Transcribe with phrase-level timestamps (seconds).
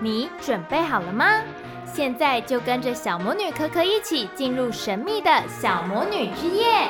[0.00, 1.26] 你准备好了吗？
[1.92, 6.88] 现在就跟着小魔女可可一起进入神秘的小魔女之夜。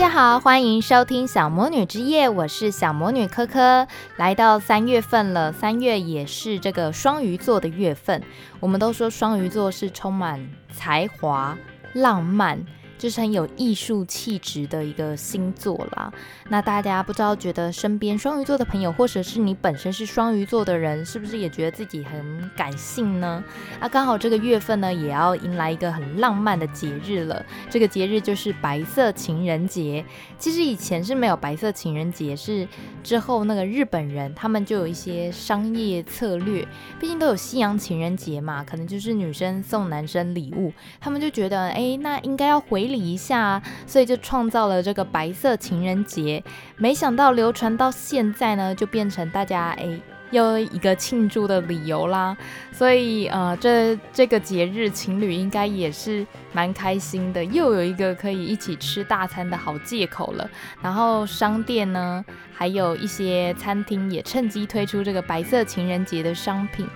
[0.00, 3.86] 大家好，欢迎收听小魔女之夜，我是小魔女科科。
[4.16, 8.22] 来到三月份了，三月也是这个双鱼座的月份。
[8.60, 11.54] 我们都说双鱼座是充满才华、
[11.92, 12.64] 浪漫。
[13.00, 16.12] 就是很有艺术气质的一个星座啦。
[16.50, 23.42] 那大家不知道觉得身边双鱼座的朋友，或者是你本身是双鱼座的人，是不是也觉得自己很感性呢？
[23.80, 27.42] 啊，刚好这个月份呢，也要迎来一个很浪漫的节日了。
[27.70, 30.04] 这个节日就是白色情人节。
[30.38, 32.68] 其实以前是没有白色情人节，是
[33.02, 36.68] 之后那个日本人他们就有一些商业策略。
[36.98, 42.89] 毕竟都有西洋情人节嘛，可能就是女生送男生礼物，他们就觉得，哎，那应该要回。
[42.90, 46.42] 理一下，所以就创造了这个白色情人节。
[46.76, 52.36] 没想到流传到现在呢，就变成大家诶又一个庆祝的理由啦。
[52.72, 60.48] 所以呃，这这个节日情侣应该也是蛮开心的，又有一个可以一起吃大餐的好借口了。
[60.82, 66.86] 然后商店呢，还有一些餐厅也趁机推出这个白色情人节的商品。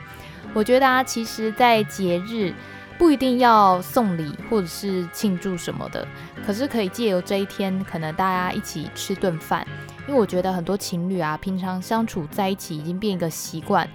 [0.53, 2.53] 我觉得啊，其实，在节日。
[2.99, 6.07] 不一定要送礼或者是庆祝什么的，
[6.47, 9.67] 可是可以借由这一天，可能大家一起吃顿饭。
[10.07, 13.89] 因为我觉得很多情侣啊，平常相处在一起已经变一个习惯。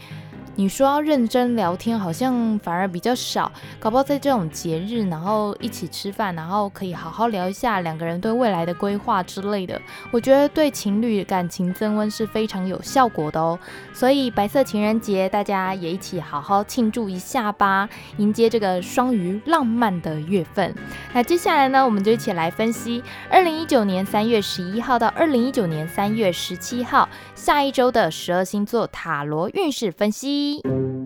[0.59, 3.49] 你说要认真聊天，好像反而比较少。
[3.79, 9.81] 搞不好在这种节日，然后一起吃饭，然后可以好好聊一下两个人对未来的规划之类的。
[10.11, 13.57] 我觉得对情侣感情增温是非常有效果的哦。
[13.93, 17.87] 所以白色情人节，大家也一起好好庆祝一下吧，
[18.17, 20.75] 迎接这个双鱼浪漫的月份。
[21.13, 30.48] 那接下来呢，我们就一起来分析二零一九年三月十一号到二零一九年三月十七号下一周的十二星座塔罗运势分析。
[30.57, 30.98] 二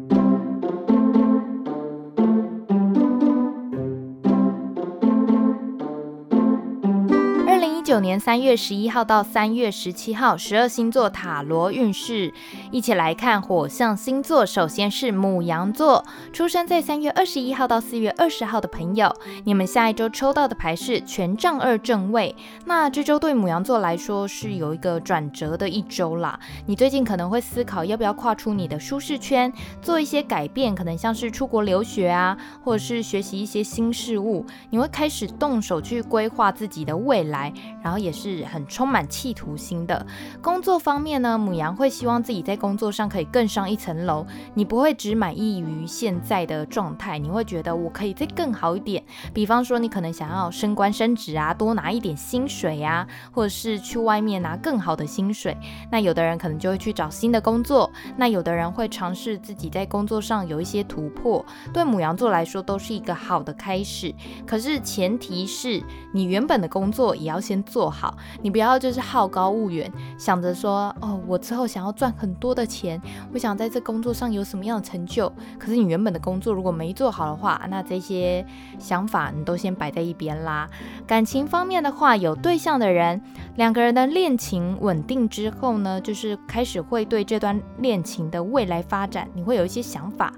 [7.84, 12.34] 九年三月十一号到三月十七号，十二星座塔罗运势，
[12.72, 14.46] 一起来看火象星座。
[14.46, 22.34] 首先是母羊座，出生在三月二十一号到四月二十号的朋友，你们下一周抽到的牌是权杖二正位。
[22.66, 26.40] 那这周对母羊座来说是有一个转折的一周啦。
[26.66, 29.52] 你最近可能会思考要不要跨出你的舒适圈，
[29.82, 34.46] 做一些改变，可能像是出国留学啊，或者是学习一些新事物。
[34.70, 37.52] 你会开始动手去规划自己的未来。
[37.84, 40.06] 然后也是很充满企图心的。
[40.42, 44.26] 工作方面呢，母羊会希望自己在工作上可以更上一层楼。
[44.54, 49.04] 你不会只满意于现在的状态，你会觉得我可以再更好一点。
[49.34, 55.58] 比方说，你可能想要升官升职啊，多拿一点薪水啊，或者是去外面拿更好的薪水。
[55.92, 61.46] 那有的人可能就会去找新的工作，那有的人会尝试自己在工作上有一些突破。
[61.74, 64.14] 对母羊座来说，都是一个好的开始。
[64.46, 65.84] 可是前提是
[66.14, 73.02] 你原本的工作也要先做好，你不要就是好高骛远，想着说哦，我之后想要赚很多的钱，
[73.34, 75.28] 我想在这工作上有什么样的成就。
[75.58, 78.46] 可是你原本的工作如果没做好的话，那这些
[78.78, 80.70] 想法你都先摆在一边啦。
[81.08, 83.20] 感情方面的话，有对象的人，
[83.56, 90.32] 两个人的恋情稳定之后呢，就是开始会对这段恋情的未来发展，你会有一些想法，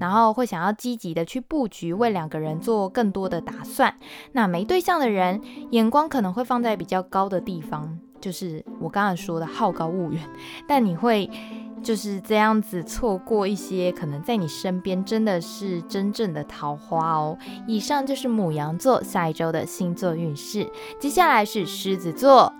[0.00, 3.94] 然后会想要积极的去布局，为两个人做更多的打算。
[4.32, 5.40] 那没对象的人，
[5.70, 10.22] 眼光可能会放在比较高的地方，就是我刚才说的好高骛远，
[10.66, 11.28] 但你会
[11.82, 17.36] 就是这样子错过一些可能在你身边真的是真正的桃花哦。
[17.66, 20.66] 以上就是母羊座下一周的星座运势，
[20.98, 22.50] 接下来是狮子座。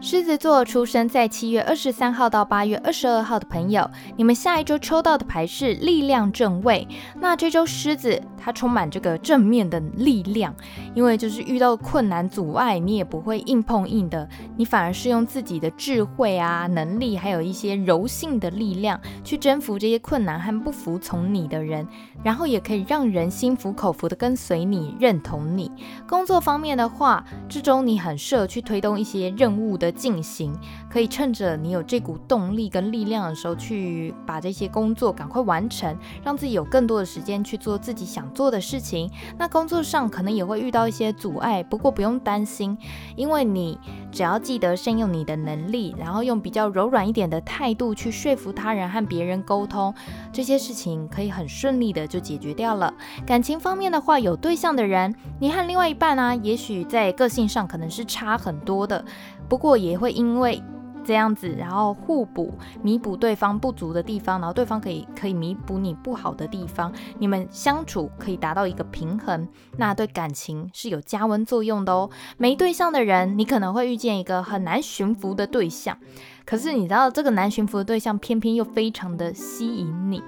[0.00, 6.86] 狮子座出生在七月二十三号到八月二十二号的朋友，你们下一周抽到的牌是力量正位。
[7.20, 10.54] 那这周狮子它充满这个正面的力量，
[10.94, 21.86] 因为就是遇到困难阻碍，你也不会硬碰硬的，你反而是用自己的智慧啊、能力，还有一些柔性的力量去征服这些困难和不服从你的人，
[22.22, 25.70] 然后也可以让人心服口服的跟随你、认同你。
[26.06, 30.56] 工作方面的话，这周你很适合去推动一些任务的进行，
[30.88, 39.10] 可以趁着你有这股动力跟力量的时候，去把这些工作赶快完成，让自己有更多的时间去做自己想做的事情。
[39.38, 42.76] 那工作上可能也会遇到一些阻碍，不过不用担心，
[43.16, 43.78] 因为你
[44.10, 49.94] 只要记得善用你的能力，然后用比较柔软一点的态度去说服他人和别人沟通，
[50.32, 52.92] 这些事情可以很顺利的就解决掉了。
[53.26, 59.04] 感情方面的话，有对象的人，你和另外一半、啊，也许在个性上可能是差很多的，
[59.48, 60.62] 不过也会因为。
[61.04, 62.52] 这样子，然后互补，
[62.82, 69.46] 弥补对方不足的地方，然后对方可以可以弥补你不好的地方，你们相处可以达到一个平衡，
[69.76, 72.10] 那对感情是有加温作用的哦。
[72.38, 75.96] 没对象的人，你可能会遇见一个很难驯服的对象，
[76.44, 80.20] 可是你知道这个难驯服的对象偏偏又非常的吸引你，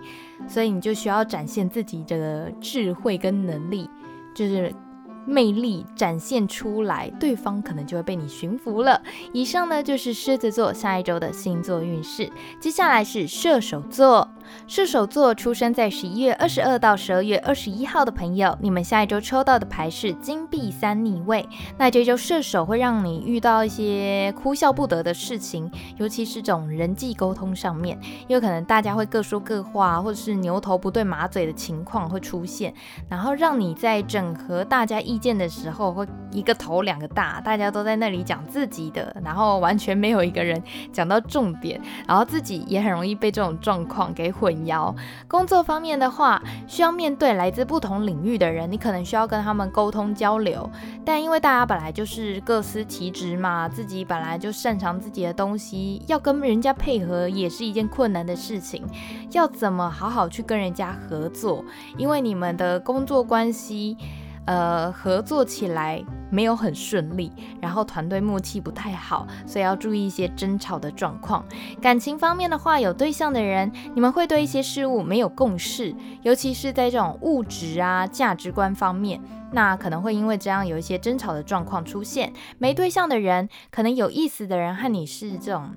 [0.46, 3.90] 所以你就需要展现自己的智慧跟能力，
[4.32, 4.72] 就是。
[5.28, 9.00] 魅力展现出来，对方可能就会被你驯服了。
[9.32, 14.26] 以上呢就是狮子座下一周的星座运势，接下来是射手座。
[14.66, 21.46] 射手座出生在十一月二十二到十二月二十一号的朋友，你们下一周抽到的牌是金币三逆位。
[21.76, 32.72] 那这周射手会让你遇到一些哭笑不得的事情，尤其是这种人际沟通上面，有可能大家会各说各话，或者是牛头不对马嘴的情况会出现，
[33.08, 40.62] 然后让你在整合大家意见的时候会一个头两个大，大家都在那里讲自己的，然后完全没有一个人
[40.92, 44.94] 讲到重点，然后自己也很容易被这种状况给混淆。
[45.26, 50.70] 工作方面的话，需要面对来自不同领域的人，你可能需要跟他们沟通交流。
[51.04, 58.84] 但因为大家本来就是各司其职嘛，自己本来就擅长自己的东西，要跟人家配合也是一件困难的事情。
[59.32, 61.64] 要怎么好好去跟人家合作？
[61.96, 63.96] 因为你们的工作关系。
[64.48, 67.30] 呃，合作起来没有很顺利，
[67.60, 71.44] 然后团队默契不太好，所以要注意一些争吵的状况。
[71.82, 79.20] 感情方面的话，有对象的人，你们会对一些事物没有共识，尤其是在这种物质啊、价值观方面。
[79.50, 82.32] 那可能会因为这样有一些争吵的状况出现。
[82.58, 85.70] 没对象的人，可能有意思的人和你是这种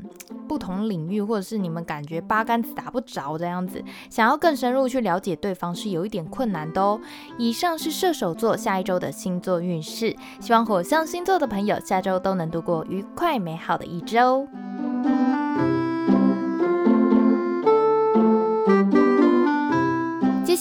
[0.52, 7.00] 不同领域，或者是你们感觉八竿子打不着这样子，想要更深入去了解对方是有一点困难的哦。
[7.38, 14.46] 以上是射手座下一周的星座运势，希望火象星座的朋友下周都能度过愉快美好的一周。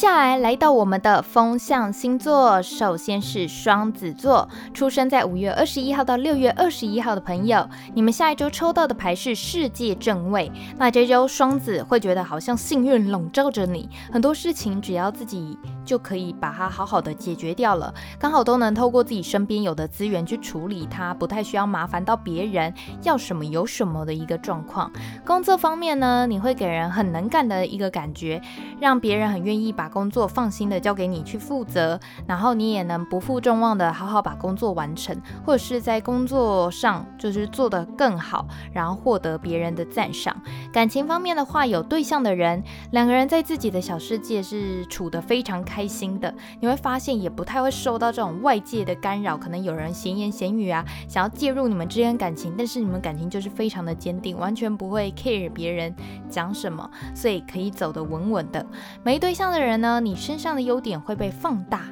[0.00, 10.50] 下来来到我们的风象星座，首先是双子座，出生在五月二十一号到六月二十一号的朋友，你们下一周抽到的牌是世界正位。
[10.78, 15.58] 那这周双子会觉得好像幸运笼罩着你，很多事情只要自己
[15.90, 22.72] 就可以把它好好的解决掉了，刚好都能透过自己身边有的资源去处理它，不太需要麻烦到别人，
[23.02, 24.88] 要什么有什么的一个状况。
[25.26, 28.40] 工作方面呢，你会给人很能干的一个感觉，
[28.78, 40.40] 让别人很愿意把工作放心的交给你去负责，然后你也能不负众望的好好把工作完成，或者是在工作上就是做得更好，然后获得别人的赞赏。
[40.72, 42.62] 感情方面的话，有对象的人，
[42.92, 55.94] 两个人在自己的小世界是处得非常开开心的，你会发现也不太会受到这种外界的干扰，可能有人闲言闲语啊，想要介入你们之间感情，但是你们感情就是非常的坚定，完全不会 care 别人
[56.28, 58.64] 讲什么，所以可以走得稳稳的。
[59.02, 59.70] 没对象的人。
[59.80, 61.84] 呢，你身上的优点会被放大，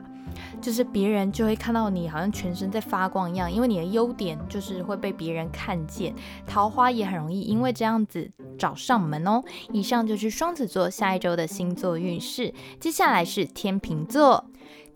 [0.60, 6.14] 就是别人就会看到你好像全身在发光一样，因为你的优点就是会被别人看见，
[6.46, 9.42] 桃花也很容易因为这样子找上门哦。
[9.72, 14.44] 以上就是双子座下一周的星座运势，接下来是天秤座。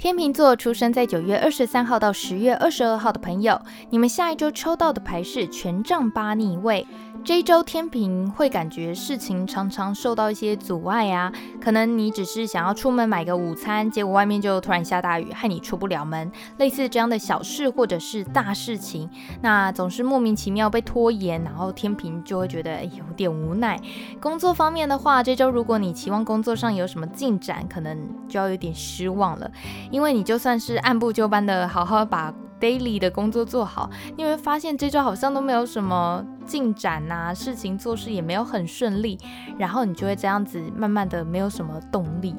[0.03, 6.85] 天秤座出生在九月二十三号到十月二十二号的朋友，你们下一周抽到的牌是权杖八逆位。
[7.25, 16.33] 这一周天秤会感觉事情常常受到一些阻碍啊，可能你只是想要出门买个午餐，结果外面就突然下大雨，害你出不了门。
[16.57, 19.09] 类似这样的小事或者是大事情，
[19.41, 23.81] 那总是莫名其妙被拖延，然后天秤就会觉得有点无奈。
[24.21, 27.97] 工作方面的话，这周如果你期望工作上有什么进展，可能
[28.29, 29.49] 就要有点失望了，
[29.93, 39.19] 因为你就算是按部就班的好好把 daily 的工作做好，你会发现这周好像都没有什么进展呐，事情做事也没有很顺利，
[39.59, 42.35] 然后你就会这样子慢慢的没有什么动力，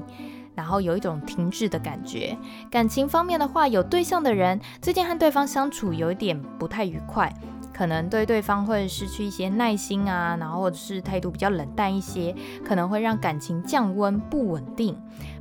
[0.56, 2.36] 然后有一种停滞的感觉。
[2.72, 7.32] 感情方面的话，有对象的人最近和对方相处有一点不太愉快，
[7.74, 14.96] 可能对对方会失去一些耐心啊，然后或者是态度比较冷淡一些，可能会让感情降温不稳定。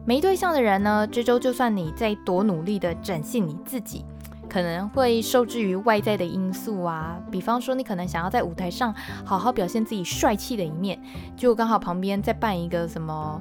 [0.05, 4.05] 没对象的人呢，这周就算你再多努力的展现你自己。
[4.49, 11.01] 可能会受制于外在的因素啊，比方说你可能想要在舞台上好好表现自己帅气的一面，
[11.35, 13.41] 就刚好旁边在办一个什么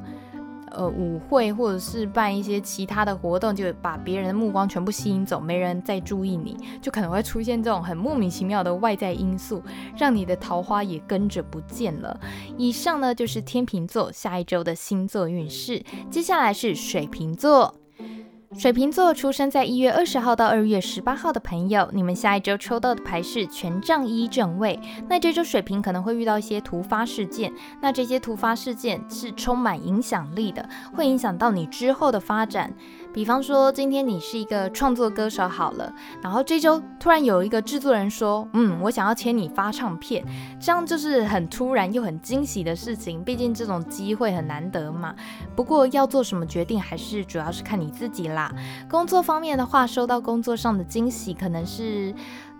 [0.72, 9.62] 呃舞会或者是办一些其他的活动，就把别人的目光全部吸引走，没人再注意你，就可能会出现这种很莫名其妙的外在因素，
[9.98, 12.20] 让你的桃花也跟着不见了。
[12.58, 17.81] 以上呢就是天秤座下一周的星座运势，接下来是水瓶座。
[18.58, 24.78] 水瓶座出生在一月二十号到二月十八号的朋友，你们下一周抽到的牌是权杖一正位。
[25.08, 32.74] 那这周水瓶可能会遇到一些突发事件，那这些突发事件是充满影响力的，会影响到你之后的发展。
[33.14, 40.24] 比方说，今天你是一个创作歌手好了，然后这周突然有一个制作人说，嗯，我想要签你发唱片，
[40.60, 43.24] 这样就是很突然又很惊喜的事情。
[43.24, 45.14] 毕竟这种机会很难得嘛。
[45.56, 48.52] 不过要做什么决定，还是主要是看你自己啦。
[48.90, 52.14] 工作方面的话，收到工作上的惊喜，可能是。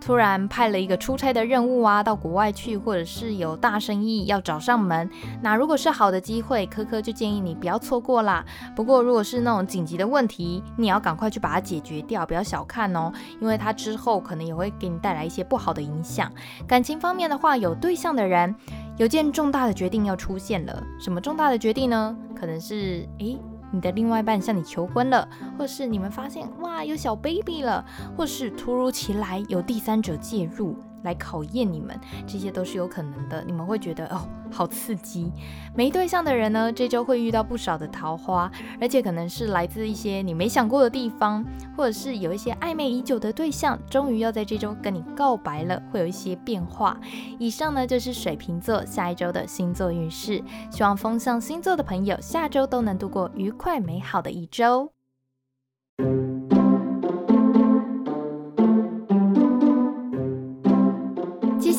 [0.04, 5.08] 突然派了一个出差的任务啊，到国外去，或者是有大生意要找上门。
[5.40, 8.44] 那如果是好的机会，科科就建议你不要错过啦。
[8.74, 16.30] 不过如果是那种紧急的问题，你要赶快去把它解决掉，不要小看哦，因为它之后可能也会给你带来一些不好的影响。
[16.66, 18.52] 感情方面的话，有对象的人
[18.96, 20.82] 有件重大的决定要出现了。
[20.98, 22.16] 什么重大的决定呢？
[22.34, 23.40] 可能是诶。
[23.72, 25.26] 你的另外一半向你求婚了，
[25.58, 27.84] 或是你们发现哇有小 baby 了，
[28.16, 30.76] 或是突如其来有第三者介入。
[31.02, 33.42] 来考验你们，这些都是有可能的。
[33.44, 35.32] 你们会觉得哦，好刺激。
[35.74, 41.44] 没对象的人呢，这周会遇到不少的桃花，而且可能是来自一些你没想过的地方，
[41.76, 46.98] 或者是有一些暧昧已久的对象，终于要在这周跟你告白了，会有一些变化。
[47.38, 54.92] 以上呢就是水瓶座下一周的星座运势，希望风象星座的朋友下周都能度过愉快美好的一周。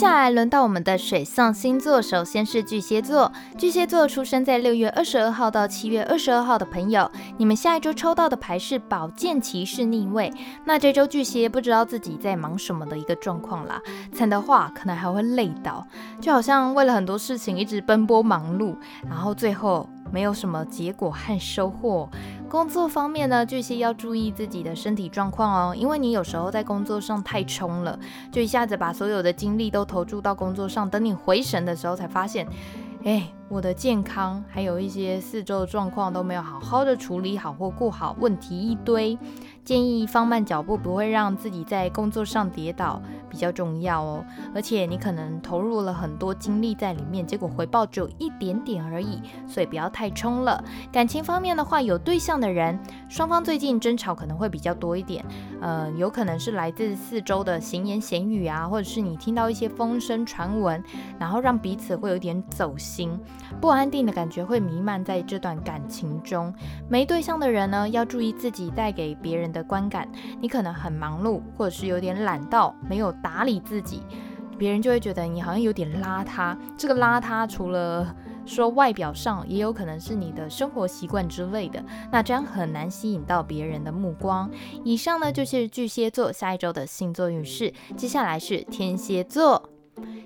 [0.04, 3.32] 接下来轮到我们的水象星座，首先是巨蟹座。
[3.58, 10.30] 巨蟹座出生在六月二十二号到七月二十二号的朋友，你们下一周抽到的牌是宝剑骑士逆位。
[10.66, 13.82] 那这周巨蟹不知道自己在忙什么的一个状况啦，
[14.14, 15.88] 惨的话可能还会累倒，
[16.20, 18.76] 就好像为了很多事情一直奔波忙碌，
[19.08, 22.10] 然后最后没有什么结果和收获。
[22.54, 27.98] 工作方面呢，巨蟹要注意自己的身体状况哦，因为你有时候在工作上太冲了，
[28.32, 32.48] 就一下子把所有的精力都投注到工作上，等你回神的时候才发现，
[33.06, 39.16] 哎，我的健康还有一些四周的状况都没有好好的处理好或顾好，问题一堆。
[39.64, 44.26] 建议放慢脚步，不会让自己在工作上跌倒，比较重要哦。
[44.54, 50.62] 而且你可能投入了很多精力在里面，结果回报只有一点点而已，所以不要太冲了。
[50.92, 55.24] 感情方面的话，有对象的人，双方最近争吵可能会比较多一点，
[55.62, 60.84] 呃，有可能是来自四周的闲言闲语啊，或者是你听到一些风声传闻，
[61.18, 63.18] 然后让彼此会有点走心，
[63.60, 66.54] 不安定的感觉会弥漫在这段感情中。
[66.90, 70.08] 没对象的人呢，要注意自己带给别人的观感，
[70.40, 74.02] 你可能很忙碌，或者是有点懒到，没有打理自己，
[74.58, 76.58] 别人就会觉得你好像有点邋遢。
[76.78, 84.50] 这个邋遢除了说外表上，也有可能是你的生活习惯之类的，那这样很难吸引到别人的目光。
[84.84, 89.73] 以上呢就是巨蟹座下一周的星座运势，接下来是天蝎座。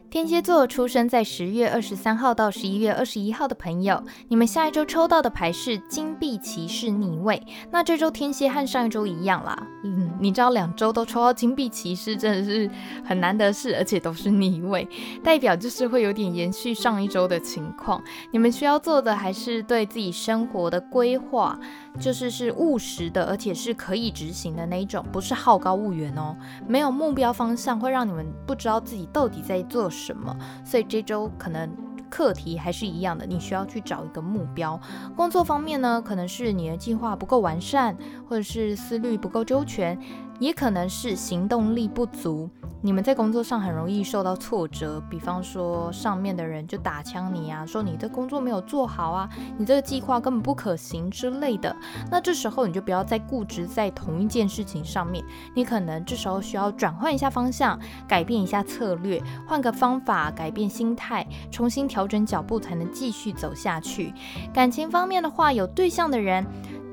[0.10, 7.46] 天蝎座出生在十月二十三号到十一月二十一号的朋友，你们下一周抽到的牌是金币骑士逆位。
[7.70, 12.70] 那这周天蝎和上一周一样啦，嗯，你知道两周都抽到金币骑士真的是
[13.04, 14.88] 很难得事，而且都是逆位，
[15.22, 18.02] 代表就是会有点延续上一周的情况。
[18.32, 21.60] 你们需要做的还是对自己生活的规划，
[22.00, 26.34] 就是是务实的，而且是可以执行的那一种，不是好高骛远哦。
[26.66, 31.70] 没有目标方向会让你们不知道自己到底在做什么，所以这周可能
[32.10, 34.80] 课题还是一样的，你需要去找一个目标。
[35.16, 37.98] 工作方面呢，可能是你的计划不够完善，
[38.30, 39.98] 或者是思虑不够周全。
[40.40, 42.50] 也可能是行动力不足，
[42.82, 49.28] 你们在工作上很容易受到挫折，比方说上面的人就打枪你啊，说你这工作没有做好啊，
[49.58, 51.76] 你这个计划根本不可行之类的。
[52.12, 55.26] 那这时候你就不要再固执在同一件事情上面，
[55.56, 64.14] 你可能这时候需要转换一下方向，改变一下策略，换个方法，改变心态，重新调整脚步，才能继续走下去。
[64.54, 66.46] 感情方面的话，有对象的人。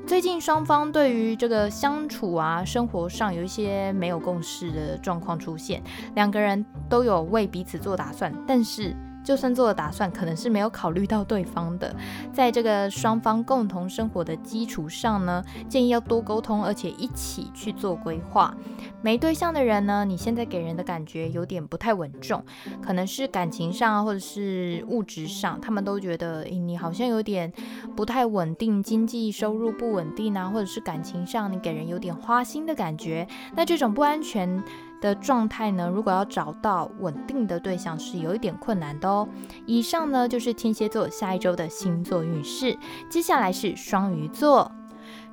[0.07, 5.81] 最近双方对于这个相处啊，生活上有一些没有共识的状况出现，
[6.13, 8.95] 两个人都有为彼此做打算，但是
[9.25, 11.93] 就算做了打算，可能是没有考虑到对方的。
[12.31, 18.55] 在这个双方共同生活的基础上呢，建议要多沟通，而且一起去做规划。
[19.01, 22.43] 没对象的人呢，你现在给人的感觉有点不太稳重，
[22.81, 27.51] 可能是感情上或者是物质上，他们都觉得，诶，你好像有点
[27.95, 33.27] 不太稳定，经济收入不稳定啊，或者是感情上你给人有点花心的感觉。
[33.55, 34.63] 那这种不安全
[35.01, 39.27] 的状态呢，如果要找到稳定的对象是有一点困难的哦。
[39.65, 42.77] 以上呢就是天蝎座下一周的星座运势，
[43.09, 44.71] 接下来是双鱼座。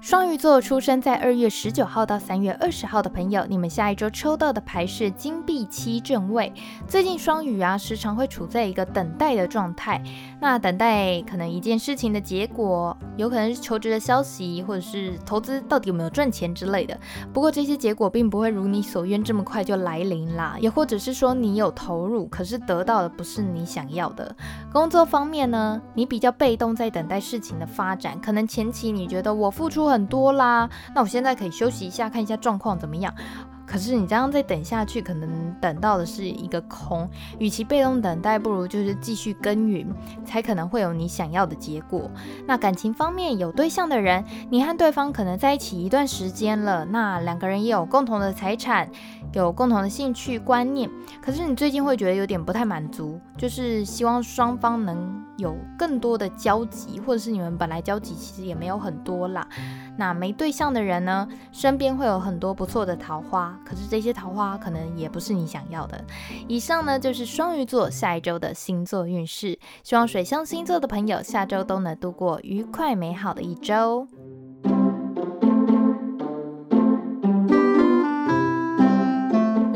[0.03, 6.53] 双鱼座出生在二月十九号到三月二十号的朋友，你们下一周抽到的牌是金币七正位。
[6.89, 10.03] 最近双鱼啊，时常会处在一个等待的状态。
[10.43, 16.99] 那等待可能一件事情的结果，有可能是求职的消息，或者是投资到底有没有赚钱之类的。
[17.33, 20.57] 不过这些结果并不会如你所愿这么快就来临啦。
[20.59, 24.35] 也或者是说你有投入，可是得到的不是你想要的。
[24.73, 28.21] 工作方面呢，你比较被动，在等待事情的发展。
[28.21, 33.15] 可能前期你觉得我付出很多啦，那我现在可以休息一下，看一下状况怎么样。
[33.67, 37.09] 可是你这样再等下去，可能等到的是一个空。
[37.39, 39.87] 与其被动等待，不如就是继续耕耘，
[40.25, 42.11] 才可能会有你想要的结果。
[42.47, 48.91] 那感情方面，有对象的人，你和对方可能在一起一段时间了，那两个人也有共同的财产，
[49.33, 50.91] 有共同的兴趣观念。
[51.21, 59.47] 可是你最近会觉得有点不太满足，就是希望双方能有更多的交集，或者是你们本来交集其实也没有很多啦。
[59.97, 66.03] 那没对象的人呢，身边会有很多不错的桃花，可是这些桃花可能也不是你想要的。
[66.49, 74.09] 以上呢就是双鱼座下一周的星座运势，希望水象星座的朋友下周都能度过愉快美好的一周。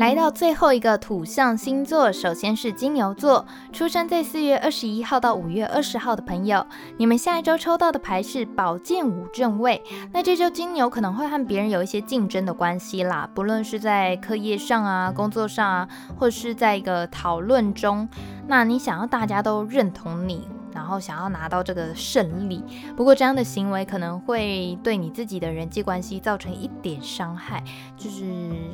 [0.07, 9.83] 来到最后一个土象星座，首先是金牛座，出生在四月二十一号到五月二十号的朋友，你们下一周抽到的牌是宝剑五正位。
[10.13, 18.07] 那这周金牛可能会和别人有一些竞争的关系啦，不论是在课业上啊、工作上啊，或者是在一个讨论中，
[18.47, 20.47] 那你想要大家都认同你。
[20.77, 22.63] 然后想要拿到这个胜利，
[22.95, 27.63] 不过这样的行为可能会对你自己的人际关系造成一点伤害，
[27.97, 28.23] 就是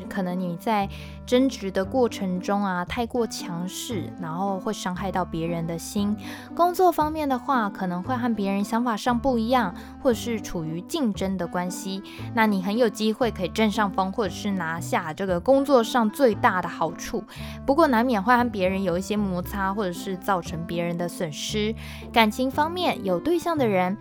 [0.10, 0.90] 可能你在
[1.26, 6.14] 争执的过程中啊，太过强势，然后会伤害到别人的心。
[6.54, 12.04] 工作方面的话，可能会和别人想法上不一样，或者是处于竞争的关系，
[12.36, 17.24] 那你很有机会可以占上风，或者是拿下这个工作上最大的好处。
[17.66, 21.74] 不过难免会和别人有一些摩擦，或者是造成别人的损失。
[22.12, 23.98] 感情方面，有对象的人，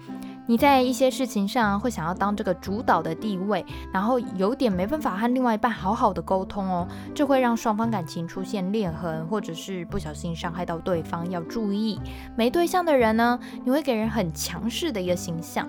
[0.46, 12.00] 你在一些事情上会想要当这个主导的地位，然后有点没办法和另外一半好好的沟通哦，这会让双方感情出现裂痕，或者是不小心伤害到对方，要注意。
[12.36, 15.68] 没对象的人呢，你会给人很强势的一个形象，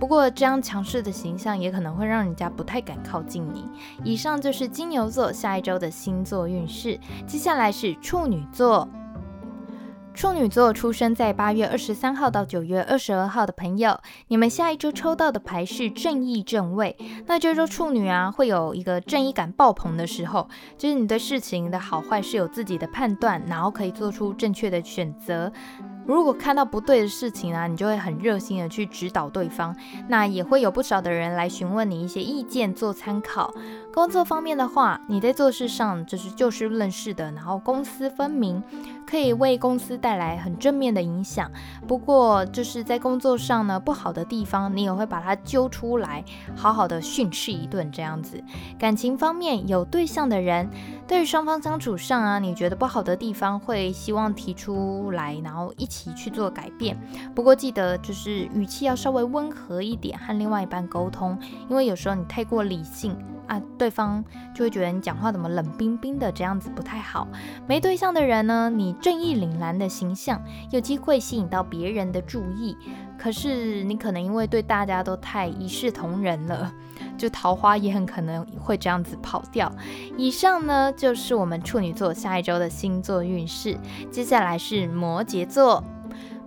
[0.00, 3.68] 不过这样强势的形象也可能会让人家不太敢靠近你。
[4.02, 8.88] 以上就是金牛座下一周的星座运势，接下来是处女座。
[10.16, 16.96] 处女座出生在八月二十三号到九月二十二号的朋友，你们下一周抽到的牌是正义正位。
[17.26, 20.48] 那这周处女啊，会有一个正义感爆棚的时候，
[20.78, 25.52] 就是你对事情的好坏是有自己的判断，然后可以做出正确的选择。
[26.06, 29.76] 如果看到不对的事情啊，你就会很热心的去指导对方。
[30.08, 33.52] 那也会有不少的人来询问你一些意见做参考。
[33.96, 38.62] 工作方面的话，你在做事上就是就事论事的，然后公私分明，
[39.06, 41.50] 可以为公司带来很正面的影响。
[41.88, 46.22] 不过就是在工作上呢，不好的地方你也会把它揪出来，
[46.54, 48.38] 好好的训斥一顿这样子。
[48.78, 50.68] 感情方面，有对象的人，
[51.08, 56.12] 对于双方相处上啊，你觉得不好的地方会希望提出来，然后一起。
[56.14, 56.96] 去做改变，
[57.34, 67.28] 不过记得就是语气要稍微温和一点，和另外一半沟通，因为有时候你太过理性啊，对方就会觉得你讲话怎么冷冰冰的，这样子不太好。
[67.66, 72.76] 没对象的人呢，你正义凛然的形象有机会吸引到别人的注意，
[73.18, 76.72] 可是你可能因为对大家都太一视同仁了，
[77.16, 79.72] 就桃花也很可能会这样子跑掉。
[80.16, 83.78] 以上呢就是我们处女座下一周的星座运势，
[84.10, 85.82] 接下来是摩羯座。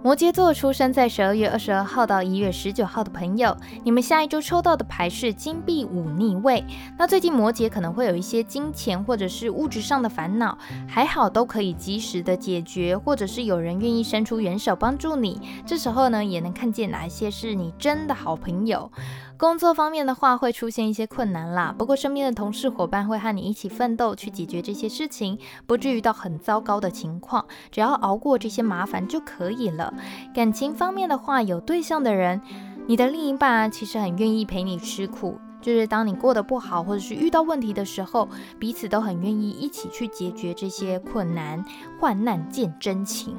[0.01, 6.63] 摩羯座出生在十二月二十二号到一月十九号的朋友，你们下一周抽到的牌是金币五逆位。
[6.97, 10.57] 那最近摩羯可能会有一些金钱或者是物质上的烦恼，
[10.87, 15.41] 还好都可以及时的解决，或者是有人愿意伸出援手帮助你。
[15.65, 18.89] 这时候呢，也能看见哪一些是你真的好朋友。
[19.39, 29.93] 工作方面的话，会出现一些困难啦，不过身边的同事伙伴会和你一起奋斗去解决这些事情，不至于到很糟糕的情况，只要熬过这些麻烦就可以了。
[30.35, 32.41] 感情方面的话，有对象的人，
[32.85, 35.39] 你的另一半其实很愿意陪你吃苦。
[35.61, 41.63] 就是当你过得不好，或者是遇到问题的时候，彼此都很愿意一起去解决这些困难。
[41.99, 43.35] 患难见真情。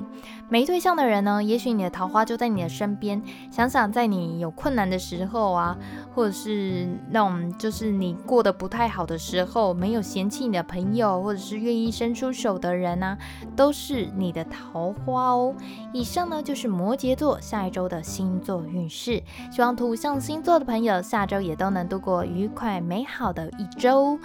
[0.51, 3.23] 没对象的人呢，也许你的桃花就在你的身边。
[3.53, 5.79] 想想在你有困难的时候啊，
[6.13, 13.17] 或者是那种就是你过得不太好的时候，没有嫌弃你的朋友，或者是愿意伸出手的人啊，
[13.55, 15.55] 都是你的桃花哦。
[15.93, 19.23] 以上呢就是摩羯座下一周的星座运势。
[19.53, 24.19] 希望土象星座的朋友下周也都能度过愉快美好的一周。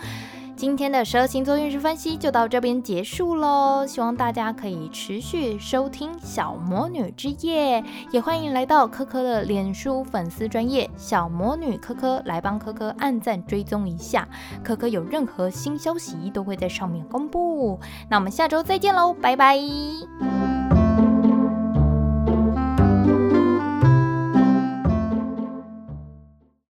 [0.56, 3.86] 今天的十二星座运势分析就到这边结束喽。
[3.86, 14.28] 希望大家可以持续收听小魔女之夜，也欢迎来到科科的脸书粉丝专业小魔女科科来帮科科按赞追踪一下。
[14.64, 17.80] 科科有任何新消息都会在上面公布。
[18.10, 19.60] 那我们下周再见喽，拜拜。